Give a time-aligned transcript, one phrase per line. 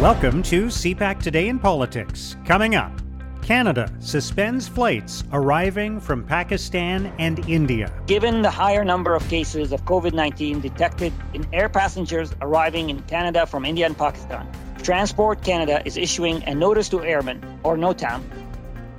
[0.00, 2.36] Welcome to CPAC Today in Politics.
[2.44, 2.92] Coming up,
[3.40, 7.90] Canada suspends flights arriving from Pakistan and India.
[8.06, 13.00] Given the higher number of cases of COVID 19 detected in air passengers arriving in
[13.04, 14.46] Canada from India and Pakistan,
[14.82, 18.22] Transport Canada is issuing a notice to airmen, or NOTAM,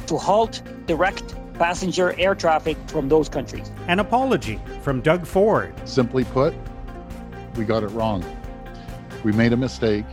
[0.07, 3.71] to halt direct passenger air traffic from those countries.
[3.87, 5.75] An apology from Doug Ford.
[5.87, 6.55] Simply put,
[7.55, 8.25] we got it wrong.
[9.23, 10.05] We made a mistake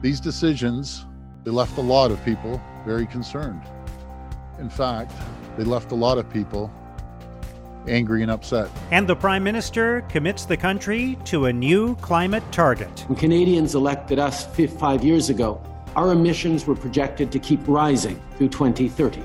[0.00, 1.06] these decisions,
[1.44, 3.62] they left a lot of people very concerned.
[4.58, 5.12] In fact,
[5.56, 6.72] they left a lot of people
[7.88, 8.70] angry and upset.
[8.90, 13.04] And the Prime Minister commits the country to a new climate target.
[13.08, 14.46] When Canadians elected us
[14.78, 15.62] five years ago,
[15.96, 19.22] our emissions were projected to keep rising through 2030.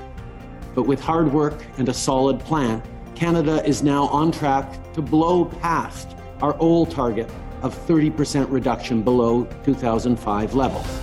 [0.73, 2.81] But with hard work and a solid plan,
[3.15, 7.29] Canada is now on track to blow past our old target
[7.63, 10.99] of 30% reduction below 2005 levels.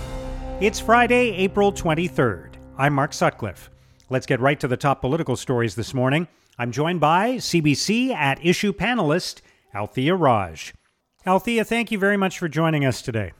[0.61, 2.53] It's Friday, April 23rd.
[2.77, 3.69] I'm Mark Sutcliffe.
[4.09, 6.27] Let's get right to the top political stories this morning.
[6.57, 9.41] I'm joined by CBC at issue panelist
[9.73, 10.73] Althia Raj.
[11.25, 13.31] Althia, thank you very much for joining us today.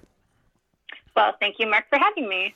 [1.15, 2.55] Well, thank you, Mark, for having me.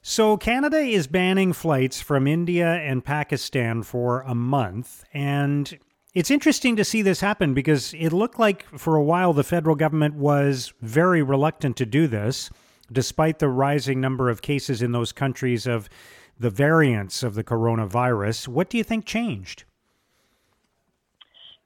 [0.00, 5.78] So, Canada is banning flights from India and Pakistan for a month, and
[6.18, 9.76] it's interesting to see this happen because it looked like for a while the federal
[9.76, 12.50] government was very reluctant to do this,
[12.90, 15.88] despite the rising number of cases in those countries of
[16.36, 18.48] the variants of the coronavirus.
[18.48, 19.62] What do you think changed?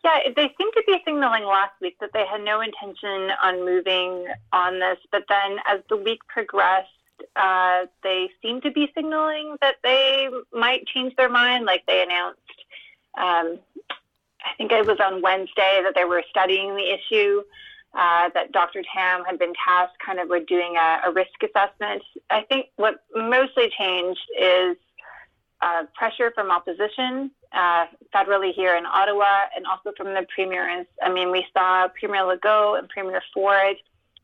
[0.05, 4.27] Yeah, they seemed to be signaling last week that they had no intention on moving
[4.53, 6.91] on this, but then as the week progressed,
[7.37, 11.64] uh, they seemed to be signaling that they might change their mind.
[11.64, 12.41] Like they announced
[13.16, 13.59] um,
[14.44, 17.42] I think it was on Wednesday that they were studying the issue.
[17.94, 18.82] Uh, that Dr.
[18.94, 22.02] Tam had been tasked kind of with doing a, a risk assessment.
[22.30, 24.78] I think what mostly changed is
[25.60, 30.86] uh, pressure from opposition uh, federally here in Ottawa and also from the premiers.
[31.02, 33.76] I mean, we saw Premier Legault and Premier Ford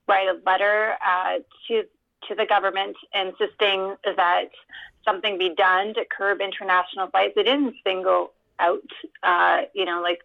[0.08, 1.84] write a letter uh, to
[2.28, 4.50] to the government insisting that
[5.04, 7.34] something be done to curb international flights.
[7.36, 8.90] They didn't single out,
[9.22, 10.20] uh, you know, like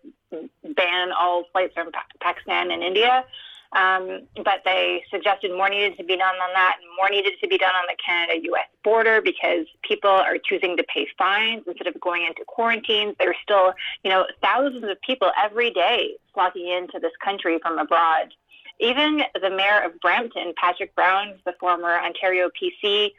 [0.76, 3.26] ban all flights from pa- Pakistan and India.
[3.74, 7.48] Um, but they suggested more needed to be done on that and more needed to
[7.48, 11.88] be done on the Canada US border because people are choosing to pay fines instead
[11.88, 13.16] of going into quarantines.
[13.18, 13.74] There's still,
[14.04, 18.34] you know, thousands of people every day flocking into this country from abroad.
[18.80, 23.14] Even the mayor of Brampton, Patrick Brown, the former Ontario PC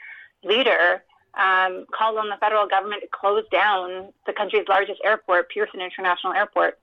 [0.45, 1.03] leader,
[1.39, 6.33] um, called on the federal government to close down the country's largest airport, Pearson International
[6.33, 6.79] Airport.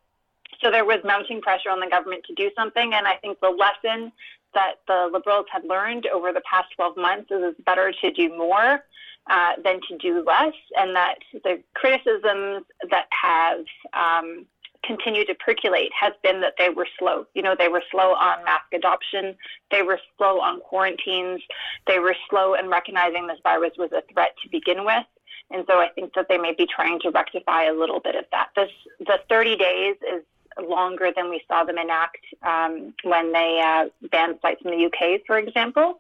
[0.61, 3.49] So there was mounting pressure on the government to do something, and I think the
[3.49, 4.11] lesson
[4.53, 8.29] that the Liberals had learned over the past 12 months is it's better to do
[8.29, 8.83] more
[9.29, 13.59] uh, than to do less, and that the criticisms that have
[13.93, 14.45] um,
[14.83, 17.25] continue to percolate has been that they were slow.
[17.33, 19.35] You know, they were slow on mask adoption,
[19.69, 21.41] they were slow on quarantines,
[21.87, 25.05] they were slow in recognizing this virus was a threat to begin with.
[25.51, 28.25] And so I think that they may be trying to rectify a little bit of
[28.31, 28.49] that.
[28.55, 28.69] This
[28.99, 30.23] the 30 days is
[30.61, 35.21] longer than we saw them enact um, when they uh, banned flights from the UK,
[35.25, 35.99] for example.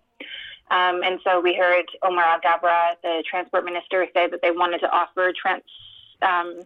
[0.69, 4.89] Um, and so we heard Omar Alghabra, the transport minister, say that they wanted to
[4.89, 5.63] offer trans,
[6.21, 6.61] um,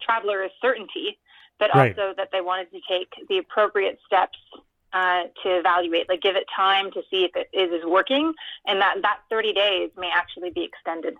[0.00, 1.18] travelers certainty
[1.62, 1.96] but right.
[1.96, 4.36] also that they wanted to take the appropriate steps
[4.92, 8.34] uh, to evaluate, like give it time to see if it is working,
[8.66, 11.14] and that that 30 days may actually be extended.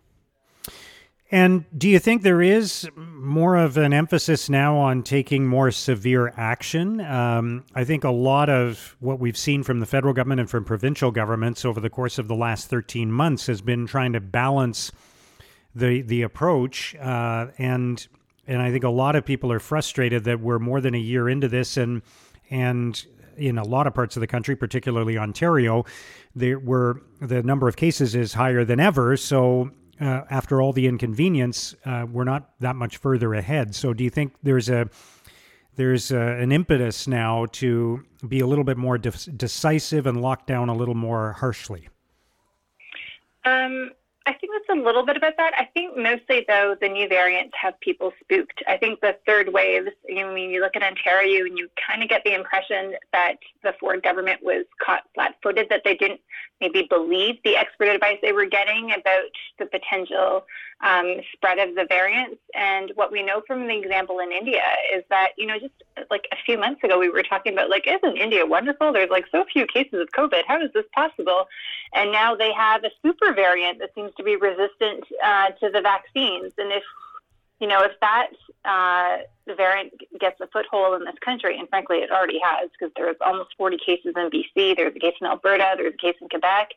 [1.31, 6.35] And do you think there is more of an emphasis now on taking more severe
[6.37, 7.01] action?
[7.01, 10.65] Um, I think a lot of what we've seen from the federal government and from
[10.65, 14.91] provincial governments over the course of the last 13 months has been trying to balance
[15.73, 18.09] the the approach uh, and
[18.47, 21.29] and I think a lot of people are frustrated that we're more than a year
[21.29, 22.03] into this, and
[22.51, 23.05] and
[23.37, 25.85] in a lot of parts of the country, particularly Ontario,
[26.35, 29.17] there were the number of cases is higher than ever.
[29.17, 29.71] So
[30.01, 33.75] uh, after all the inconvenience, uh, we're not that much further ahead.
[33.75, 34.89] So do you think there's a
[35.77, 40.47] there's a, an impetus now to be a little bit more de- decisive and lock
[40.47, 41.89] down a little more harshly?
[43.45, 43.91] Um,
[44.27, 45.53] I think that it's a little bit about that.
[45.59, 48.63] I think mostly though the new variants have people spooked.
[48.69, 49.91] I think the third waves.
[50.07, 53.37] You know, when you look at Ontario and you kind of get the impression that
[53.63, 56.21] the Ford government was caught flat-footed, that they didn't
[56.61, 60.45] maybe believe the expert advice they were getting about the potential
[60.85, 62.41] um, spread of the variants.
[62.55, 64.63] And what we know from the example in India
[64.95, 65.75] is that you know just
[66.11, 68.93] like a few months ago we were talking about like isn't India wonderful?
[68.93, 70.43] There's like so few cases of COVID.
[70.47, 71.47] How is this possible?
[71.95, 75.81] And now they have a super variant that seems to be resistant uh, to the
[75.81, 76.53] vaccines.
[76.59, 76.83] And if
[77.61, 78.31] you know if that
[78.65, 79.19] uh,
[79.57, 83.51] variant gets a foothold in this country, and frankly it already has, because there's almost
[83.57, 86.71] 40 cases in BC, there's a case in Alberta, there's a case in Quebec.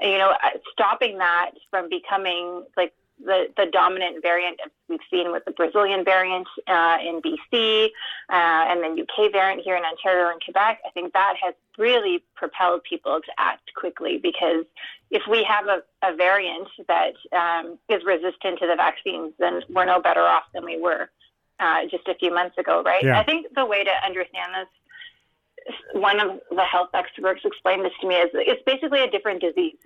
[0.00, 2.92] You know, uh, stopping that from becoming like
[3.24, 7.90] the, the dominant variant we've seen with the Brazilian variant uh, in BC uh,
[8.30, 12.82] and the UK variant here in Ontario and Quebec, I think that has really propelled
[12.84, 14.64] people to act quickly because
[15.10, 19.84] if we have a, a variant that um, is resistant to the vaccines, then we're
[19.84, 21.10] no better off than we were
[21.60, 23.04] uh, just a few months ago, right?
[23.04, 23.18] Yeah.
[23.18, 28.06] I think the way to understand this, one of the health experts explained this to
[28.06, 29.76] me, is it's basically a different disease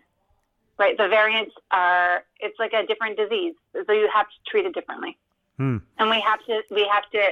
[0.83, 0.99] right?
[0.99, 3.55] The variants are it's like a different disease,
[3.87, 5.17] so you have to treat it differently.
[5.59, 5.79] Hmm.
[5.99, 7.23] And we have to we have to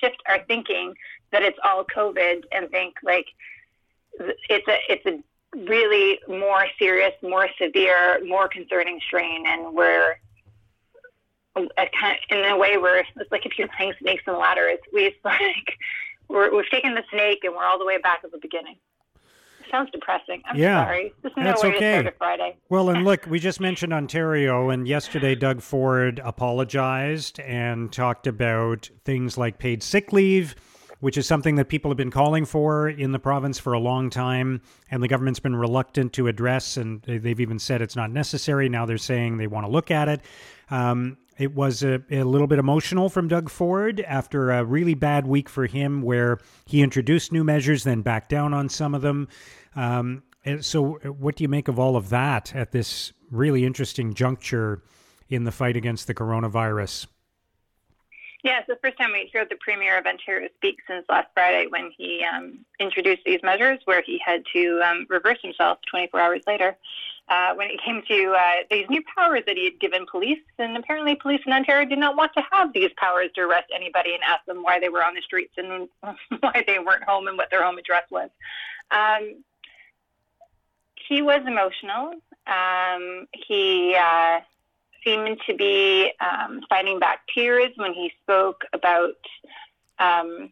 [0.00, 0.94] shift our thinking
[1.30, 3.26] that it's all COVID and think like
[4.48, 5.22] it's a it's a
[5.70, 10.16] really more serious, more severe, more concerning strain, and we're
[11.56, 14.78] a kind of, in a way where it's like if you're playing snakes and ladders,
[14.94, 15.76] we've like
[16.28, 18.76] we're, we've taken the snake and we're all the way back at the beginning
[19.70, 20.42] sounds depressing.
[20.46, 21.12] I'm yeah, sorry.
[21.22, 22.02] This is that's no okay.
[22.02, 22.56] to Friday.
[22.68, 28.90] Well, and look, we just mentioned Ontario, and yesterday Doug Ford apologized and talked about
[29.04, 30.54] things like paid sick leave,
[31.00, 34.10] which is something that people have been calling for in the province for a long
[34.10, 38.68] time, and the government's been reluctant to address, and they've even said it's not necessary.
[38.68, 40.20] Now they're saying they want to look at it.
[40.70, 45.26] Um, it was a, a, little bit emotional from Doug Ford after a really bad
[45.26, 49.26] week for him, where he introduced new measures, then backed down on some of them.
[49.74, 50.22] Um,
[50.60, 54.82] so, what do you make of all of that at this really interesting juncture
[55.30, 57.06] in the fight against the coronavirus?
[58.44, 61.68] Yeah, it's the first time we heard the Premier of Ontario speak since last Friday
[61.68, 66.42] when he um, introduced these measures, where he had to um, reverse himself 24 hours
[66.46, 66.76] later
[67.30, 70.40] uh, when it came to uh, these new powers that he had given police.
[70.58, 74.14] And apparently, police in Ontario did not want to have these powers to arrest anybody
[74.14, 75.88] and ask them why they were on the streets and
[76.40, 78.30] why they weren't home and what their home address was.
[78.90, 79.44] Um,
[81.08, 82.14] he was emotional.
[82.46, 84.40] Um, he uh,
[85.04, 89.14] seemed to be um, fighting back tears when he spoke about
[90.00, 90.50] um,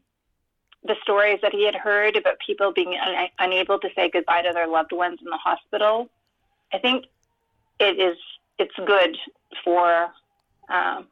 [0.84, 4.52] the stories that he had heard about people being un- unable to say goodbye to
[4.52, 6.08] their loved ones in the hospital.
[6.72, 7.06] I think
[7.78, 8.16] it is
[8.58, 9.16] it's good
[9.64, 10.10] for
[10.68, 11.06] um,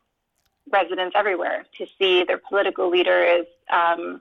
[0.70, 4.20] residents everywhere to see their political leaders um,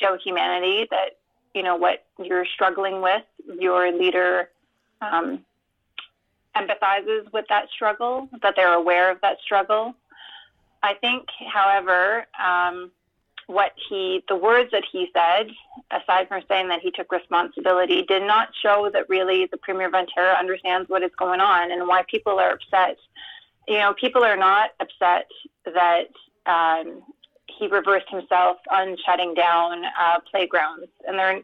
[0.00, 1.18] show humanity that
[1.54, 3.22] you know what you're struggling with
[3.58, 4.50] your leader
[5.00, 5.44] um,
[6.56, 9.94] empathizes with that struggle, that they're aware of that struggle.
[10.82, 12.90] I think, however, um,
[13.46, 15.48] what he, the words that he said,
[15.90, 20.34] aside from saying that he took responsibility, did not show that really the Premier Ontario
[20.34, 22.96] understands what is going on and why people are upset.
[23.68, 25.26] You know, people are not upset
[25.64, 26.08] that
[26.46, 27.02] um,
[27.46, 31.42] he reversed himself on shutting down uh, playgrounds, and they're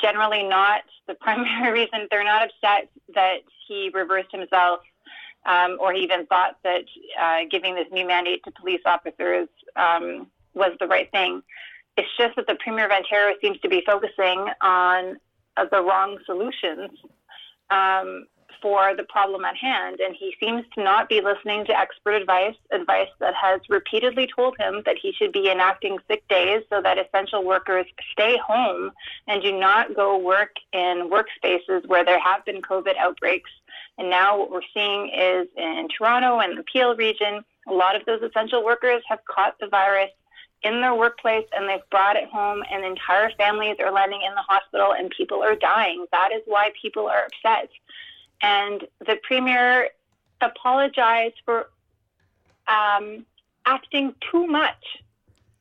[0.00, 2.08] generally not the primary reason.
[2.10, 4.80] They're not upset that he reversed himself
[5.46, 6.84] um, or he even thought that
[7.20, 11.42] uh, giving this new mandate to police officers um, was the right thing.
[11.96, 15.18] It's just that the Premier Ontario seems to be focusing on
[15.56, 16.90] uh, the wrong solutions.
[17.70, 18.26] Um,
[18.62, 20.00] for the problem at hand.
[20.00, 24.56] And he seems to not be listening to expert advice, advice that has repeatedly told
[24.58, 28.90] him that he should be enacting sick days so that essential workers stay home
[29.28, 33.50] and do not go work in workspaces where there have been COVID outbreaks.
[33.98, 38.04] And now what we're seeing is in Toronto and the Peel region, a lot of
[38.04, 40.10] those essential workers have caught the virus
[40.66, 44.42] in their workplace and they've brought it home and entire families are landing in the
[44.42, 46.06] hospital and people are dying.
[46.12, 47.70] That is why people are upset
[48.42, 49.88] and the premier
[50.40, 51.70] apologized for
[52.68, 53.24] um,
[53.64, 54.84] acting too much.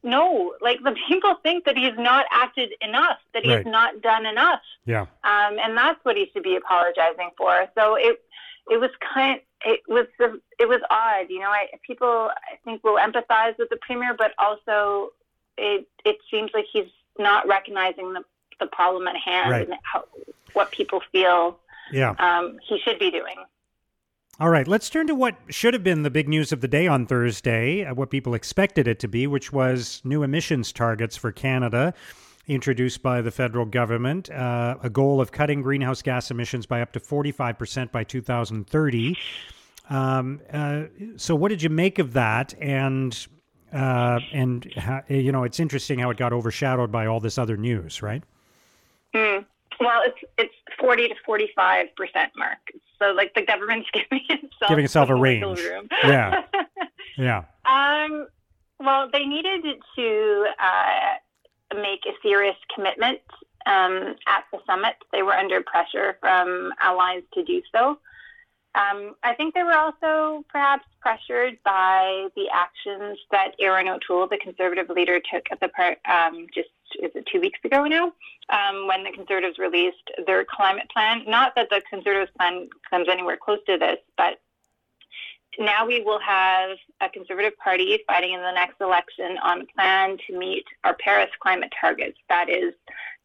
[0.04, 3.66] No, like the people think that he's not acted enough, that he's right.
[3.66, 4.62] not done enough.
[4.86, 5.02] Yeah.
[5.24, 7.68] Um, and that's what he should be apologizing for.
[7.76, 8.22] So it
[8.70, 11.50] it was kind it was the, it was odd, you know.
[11.50, 15.12] I, people I think will empathize with the premier, but also
[15.58, 18.24] it it seems like he's not recognizing the
[18.60, 19.68] the problem at hand right.
[19.68, 20.06] and how,
[20.54, 21.60] what people feel
[21.92, 22.16] yeah.
[22.18, 23.36] Um, he should be doing.
[24.40, 26.88] All right, let's turn to what should have been the big news of the day
[26.88, 31.32] on Thursday, uh, what people expected it to be, which was new emissions targets for
[31.32, 31.94] Canada
[32.48, 36.92] introduced by the federal government, uh, a goal of cutting greenhouse gas emissions by up
[36.94, 39.18] to 45% by 2030.
[39.90, 40.84] Um, uh,
[41.18, 42.54] so, what did you make of that?
[42.60, 43.28] And
[43.72, 44.66] uh, and
[45.10, 48.24] you know, it's interesting how it got overshadowed by all this other news, right?
[49.14, 49.46] Mm.
[49.80, 52.58] Well, it's it's forty to forty five percent mark.
[53.00, 55.60] So like the government's giving itself giving itself a range.
[56.04, 56.44] Yeah.
[57.18, 57.44] yeah.
[57.66, 58.28] Um.
[58.80, 59.64] Well, they needed
[59.96, 61.16] to uh,
[61.76, 63.20] make a serious commitment
[63.66, 64.96] um, at the summit.
[65.12, 68.00] They were under pressure from allies to do so.
[68.76, 74.38] Um, I think they were also perhaps pressured by the actions that Erin O'Toole, the
[74.38, 76.70] Conservative leader, took at the part um, just
[77.02, 78.14] is it two weeks ago now,
[78.50, 81.24] um, when the Conservatives released their climate plan.
[81.28, 84.40] Not that the Conservatives plan comes anywhere close to this, but
[85.60, 90.18] now we will have a Conservative Party fighting in the next election on a plan
[90.28, 92.18] to meet our Paris climate targets.
[92.30, 92.74] That is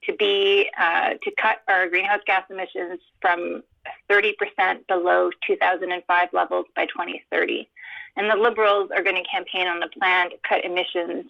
[0.04, 3.62] to be uh, to cut our greenhouse gas emissions from
[4.10, 7.68] 30% below 2005 levels by 2030.
[8.16, 11.26] And the Liberals are going to campaign on a plan to cut emissions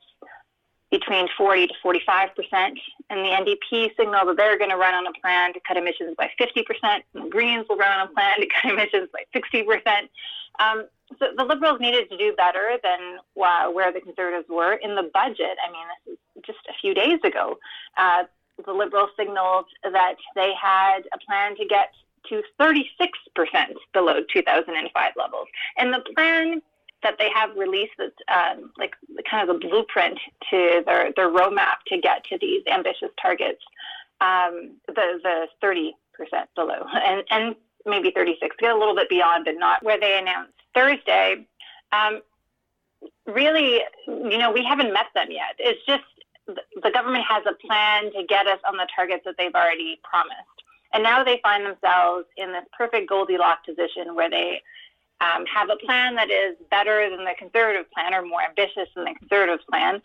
[0.91, 2.79] between 40 to 45 percent,
[3.09, 6.15] and the NDP signaled that they're going to run on a plan to cut emissions
[6.17, 9.63] by 50 percent, the Greens will run on a plan to cut emissions by 60
[9.65, 10.11] percent.
[10.59, 10.87] Um,
[11.19, 15.11] so the Liberals needed to do better than uh, where the Conservatives were in the
[15.13, 15.57] budget.
[15.67, 17.59] I mean, this is just a few days ago.
[17.97, 18.25] Uh,
[18.65, 21.93] the Liberals signaled that they had a plan to get
[22.29, 22.85] to 36%
[23.93, 25.49] below 2005 levels.
[25.79, 26.63] And the plan
[27.03, 28.95] that they have released that's um, like
[29.31, 30.19] kind of the blueprint
[30.51, 33.63] to their, their roadmap to get to these ambitious targets,
[34.21, 35.93] um, the, the 30%
[36.55, 40.53] below and, and maybe 36, get a little bit beyond, but not where they announced
[40.75, 41.47] Thursday.
[41.93, 42.21] Um,
[43.27, 45.55] really, you know, we haven't met them yet.
[45.59, 46.05] It's just
[46.47, 50.37] the government has a plan to get us on the targets that they've already promised.
[50.93, 54.61] And now they find themselves in this perfect Goldilocks position where they
[55.21, 59.05] um, have a plan that is better than the conservative plan or more ambitious than
[59.05, 60.01] the conservative plan,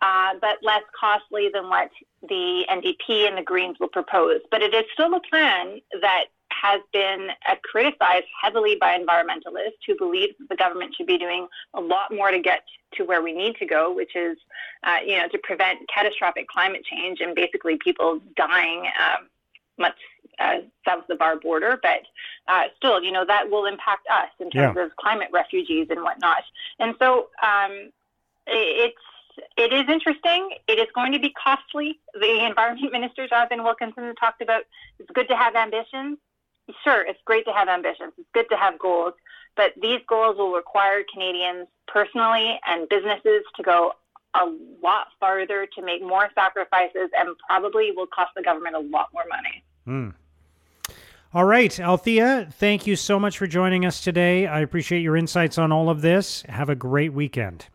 [0.00, 1.90] uh, but less costly than what
[2.28, 4.40] the NDP and the Greens will propose.
[4.50, 9.96] But it is still a plan that has been uh, criticized heavily by environmentalists who
[9.96, 12.62] believe the government should be doing a lot more to get
[12.94, 14.36] to where we need to go, which is,
[14.84, 19.28] uh, you know, to prevent catastrophic climate change and basically people dying um,
[19.78, 19.96] much
[20.38, 22.02] uh, south of our border, but
[22.48, 24.84] uh, still, you know, that will impact us in terms yeah.
[24.84, 26.42] of climate refugees and whatnot.
[26.78, 27.90] And so um,
[28.46, 28.96] it's
[29.56, 30.50] it is interesting.
[30.66, 32.00] It is going to be costly.
[32.14, 34.62] The Environment Minister Jonathan Wilkinson talked about
[34.98, 36.18] it's good to have ambitions.
[36.82, 38.12] Sure, it's great to have ambitions.
[38.18, 39.14] It's good to have goals,
[39.56, 43.92] but these goals will require Canadians personally and businesses to go
[44.34, 44.52] a
[44.82, 49.24] lot farther to make more sacrifices and probably will cost the government a lot more
[49.28, 49.64] money.
[49.86, 50.14] Mm.
[51.36, 54.46] All right, Althia, thank you so much for joining us today.
[54.46, 56.42] I appreciate your insights on all of this.
[56.48, 57.66] Have a great weekend.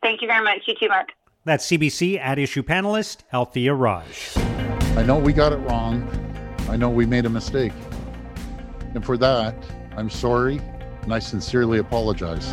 [0.00, 0.60] Thank you very much.
[0.66, 1.10] You too, Mark.
[1.44, 4.32] That's CBC at issue panelist Althia Raj.
[4.96, 6.08] I know we got it wrong.
[6.70, 7.74] I know we made a mistake.
[8.94, 9.54] And for that,
[9.94, 10.58] I'm sorry
[11.02, 12.50] and I sincerely apologize.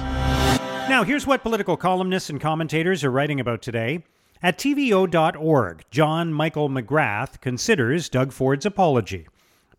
[0.90, 4.04] Now, here's what political columnists and commentators are writing about today.
[4.44, 9.26] At TVO.org, John Michael McGrath considers Doug Ford's apology.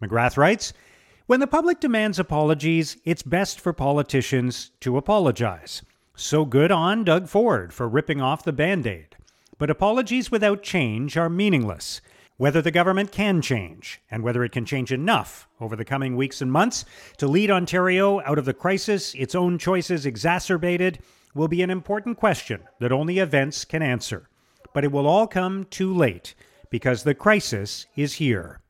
[0.03, 0.73] McGrath writes
[1.27, 5.83] When the public demands apologies, it's best for politicians to apologize.
[6.15, 9.17] So good on Doug Ford for ripping off the band aid.
[9.59, 12.01] But apologies without change are meaningless.
[12.37, 16.41] Whether the government can change, and whether it can change enough over the coming weeks
[16.41, 16.87] and months
[17.19, 21.01] to lead Ontario out of the crisis its own choices exacerbated,
[21.35, 24.31] will be an important question that only events can answer
[24.73, 26.35] but it will all come too late
[26.71, 28.61] because the crisis is here.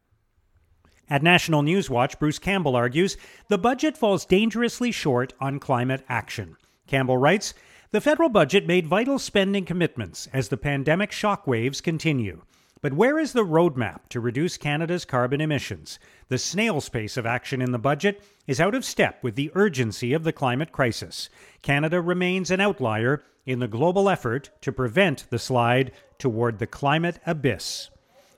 [1.10, 3.16] At National Newswatch, Bruce Campbell argues
[3.48, 6.56] the budget falls dangerously short on climate action.
[6.86, 7.52] Campbell writes
[7.90, 12.42] The federal budget made vital spending commitments as the pandemic shockwaves continue.
[12.80, 15.98] But where is the roadmap to reduce Canada's carbon emissions?
[16.28, 20.12] The snail's pace of action in the budget is out of step with the urgency
[20.12, 21.28] of the climate crisis.
[21.60, 27.18] Canada remains an outlier in the global effort to prevent the slide toward the climate
[27.26, 27.90] abyss.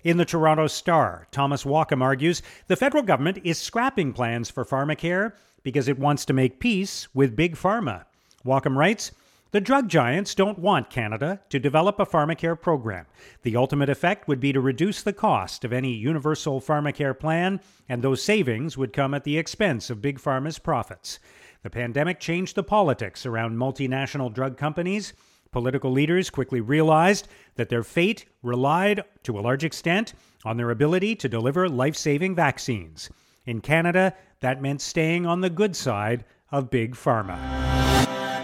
[0.05, 5.33] In the Toronto Star, Thomas Walkom argues the federal government is scrapping plans for pharmacare
[5.63, 8.07] because it wants to make peace with Big Pharma.
[8.45, 9.13] Walkom writes,
[9.53, 13.07] The drug giants don't want Canada to develop a pharmacare program.
[13.43, 18.03] The ultimate effect would be to reduce the cost of any universal pharmacare plan, and
[18.03, 21.21] those savings would come at the expense of Big Pharma's profits.
[21.63, 25.13] The pandemic changed the politics around multinational drug companies.
[25.53, 30.15] Political leaders quickly realized that their fate relied, to a large extent,
[30.47, 33.11] on their ability to deliver life saving vaccines.
[33.45, 37.37] In Canada, that meant staying on the good side of Big Pharma.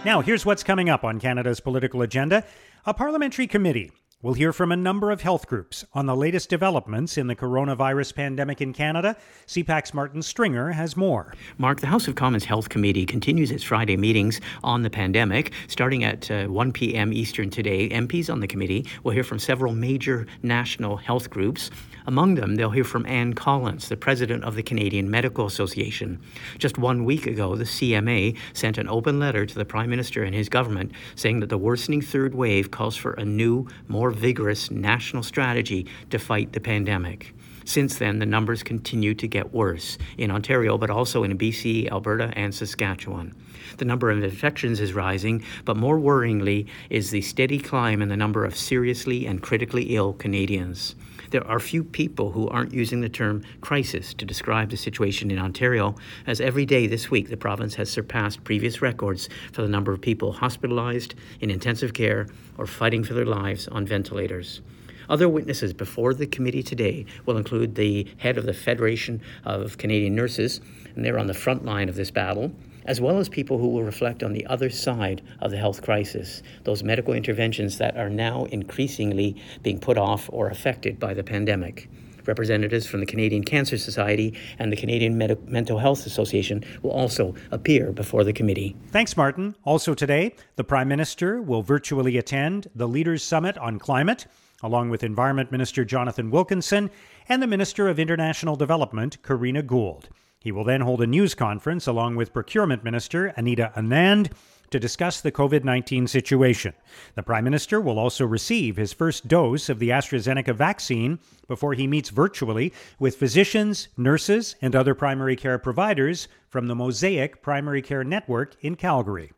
[0.04, 2.44] Now, here's what's coming up on Canada's political agenda.
[2.84, 7.16] A parliamentary committee We'll hear from a number of health groups on the latest developments
[7.16, 9.16] in the coronavirus pandemic in Canada.
[9.46, 11.32] CPAC's Martin Stringer has more.
[11.56, 15.52] Mark, the House of Commons Health Committee continues its Friday meetings on the pandemic.
[15.68, 17.12] Starting at uh, 1 p.m.
[17.12, 21.70] Eastern today, MPs on the committee will hear from several major national health groups.
[22.08, 26.18] Among them, they'll hear from Ann Collins, the president of the Canadian Medical Association.
[26.56, 30.34] Just one week ago, the CMA sent an open letter to the Prime Minister and
[30.34, 35.22] his government saying that the worsening third wave calls for a new, more vigorous national
[35.22, 37.34] strategy to fight the pandemic.
[37.66, 42.32] Since then, the numbers continue to get worse in Ontario, but also in BC, Alberta,
[42.34, 43.34] and Saskatchewan.
[43.76, 48.16] The number of infections is rising, but more worryingly is the steady climb in the
[48.16, 50.94] number of seriously and critically ill Canadians.
[51.30, 55.38] There are few people who aren't using the term crisis to describe the situation in
[55.38, 55.94] Ontario,
[56.26, 60.00] as every day this week the province has surpassed previous records for the number of
[60.00, 64.62] people hospitalized, in intensive care, or fighting for their lives on ventilators.
[65.10, 70.14] Other witnesses before the committee today will include the head of the Federation of Canadian
[70.14, 70.62] Nurses,
[70.94, 72.52] and they're on the front line of this battle,
[72.88, 76.42] as well as people who will reflect on the other side of the health crisis,
[76.64, 81.88] those medical interventions that are now increasingly being put off or affected by the pandemic.
[82.24, 87.34] Representatives from the Canadian Cancer Society and the Canadian Medi- Mental Health Association will also
[87.50, 88.74] appear before the committee.
[88.90, 89.54] Thanks, Martin.
[89.64, 94.26] Also today, the Prime Minister will virtually attend the Leaders Summit on Climate,
[94.62, 96.90] along with Environment Minister Jonathan Wilkinson
[97.28, 100.08] and the Minister of International Development, Karina Gould.
[100.40, 104.30] He will then hold a news conference along with Procurement Minister Anita Anand
[104.70, 106.74] to discuss the COVID 19 situation.
[107.14, 111.86] The Prime Minister will also receive his first dose of the AstraZeneca vaccine before he
[111.86, 118.04] meets virtually with physicians, nurses, and other primary care providers from the Mosaic Primary Care
[118.04, 119.32] Network in Calgary.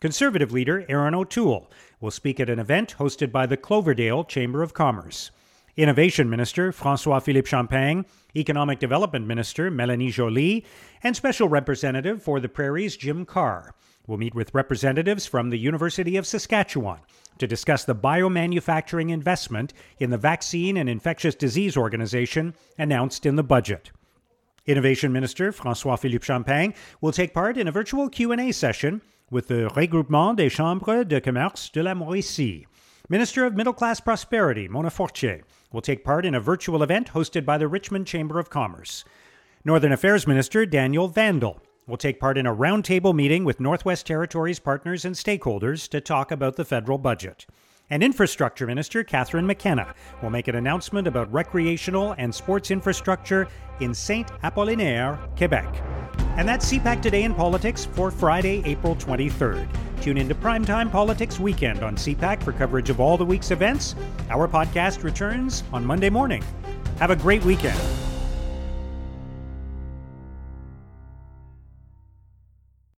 [0.00, 1.70] Conservative leader Erin O'Toole
[2.00, 5.30] will speak at an event hosted by the Cloverdale Chamber of Commerce.
[5.76, 8.04] Innovation Minister Francois Philippe Champagne,
[8.36, 10.64] Economic Development Minister Melanie Joly,
[11.02, 13.74] and Special Representative for the Prairies Jim Carr
[14.06, 17.00] will meet with representatives from the University of Saskatchewan
[17.38, 23.42] to discuss the biomanufacturing investment in the Vaccine and Infectious Disease Organization announced in the
[23.42, 23.90] budget.
[24.66, 29.68] Innovation Minister Francois Philippe Champagne will take part in a virtual Q&A session with the
[29.74, 32.66] Regroupement des Chambres de Commerce de la Mauricie.
[33.10, 37.44] Minister of Middle Class Prosperity, Mona Fortier, will take part in a virtual event hosted
[37.44, 39.04] by the Richmond Chamber of Commerce.
[39.62, 44.58] Northern Affairs Minister Daniel Vandal will take part in a roundtable meeting with Northwest Territories
[44.58, 47.44] partners and stakeholders to talk about the federal budget.
[47.90, 53.46] And Infrastructure Minister Catherine McKenna will make an announcement about recreational and sports infrastructure
[53.80, 56.03] in Saint Apollinaire, Quebec.
[56.36, 59.68] And that's CPAC Today in Politics for Friday, April 23rd.
[60.02, 63.94] Tune into Primetime Politics Weekend on CPAC for coverage of all the week's events.
[64.28, 66.42] Our podcast returns on Monday morning.
[66.98, 67.78] Have a great weekend.